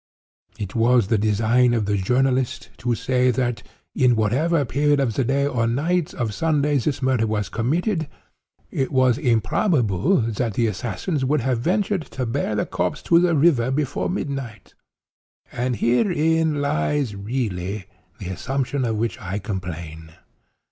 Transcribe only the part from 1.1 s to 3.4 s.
design of the journalist to say